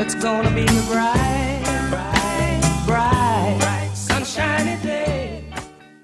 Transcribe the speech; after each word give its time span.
It's 0.00 0.14
gonna 0.14 0.54
be 0.54 0.62
a 0.62 0.82
bright, 0.82 1.60
bright, 1.90 2.84
bright, 2.86 3.56
bright, 3.58 3.90
sunshiny 3.96 4.80
day. 4.80 5.42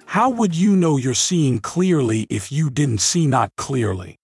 How 0.07 0.31
would 0.31 0.53
you 0.57 0.75
know 0.75 0.97
you're 0.97 1.15
seeing 1.15 1.61
clearly 1.61 2.27
if 2.29 2.51
you 2.51 2.71
didn't 2.71 2.99
see 2.99 3.29
not 3.29 3.55
clearly? 3.57 4.17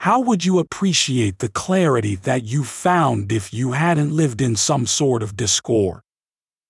How 0.00 0.20
would 0.20 0.46
you 0.46 0.58
appreciate 0.58 1.40
the 1.40 1.50
clarity 1.50 2.14
that 2.16 2.44
you 2.44 2.64
found 2.64 3.30
if 3.30 3.52
you 3.52 3.72
hadn't 3.72 4.10
lived 4.10 4.40
in 4.40 4.56
some 4.56 4.86
sort 4.86 5.22
of 5.22 5.36
discord? 5.36 6.00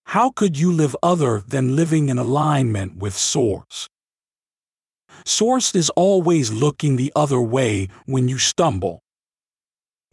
How 0.07 0.31
could 0.31 0.59
you 0.59 0.73
live 0.73 0.97
other 1.05 1.45
than 1.47 1.77
living 1.77 2.09
in 2.09 2.19
alignment 2.19 2.97
with 2.97 3.17
Source? 3.17 3.89
Source 5.25 5.73
is 5.73 5.89
always 5.91 6.53
looking 6.53 6.97
the 6.97 7.13
other 7.15 7.41
way 7.41 7.87
when 8.07 8.27
you 8.27 8.39
stumble 8.39 9.04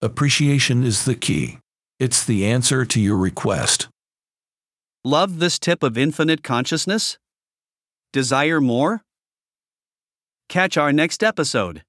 Appreciation 0.00 0.84
is 0.84 1.04
the 1.04 1.16
key. 1.16 1.58
It's 1.98 2.24
the 2.24 2.46
answer 2.46 2.84
to 2.84 3.00
your 3.00 3.16
request. 3.16 3.88
Love 5.04 5.40
this 5.40 5.58
tip 5.58 5.82
of 5.82 5.98
infinite 5.98 6.44
consciousness? 6.44 7.18
Desire 8.12 8.60
more? 8.60 9.02
Catch 10.48 10.76
our 10.76 10.92
next 10.92 11.24
episode. 11.24 11.82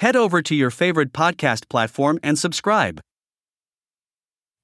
Head 0.00 0.16
over 0.16 0.42
to 0.42 0.54
your 0.56 0.70
favorite 0.70 1.12
podcast 1.12 1.68
platform 1.68 2.18
and 2.24 2.36
subscribe. 2.36 3.00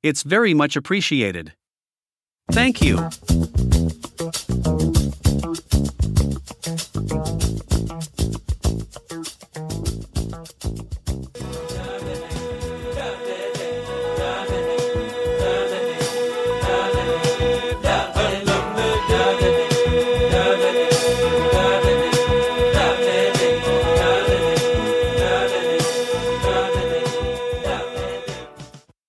It's 0.03 0.25
very 0.25 0.53
much 0.53 0.75
appreciated. 0.75 1.53
Thank 2.51 2.83
you. 2.83 3.09